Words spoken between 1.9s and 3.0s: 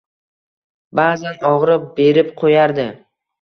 berib qo‘yardi.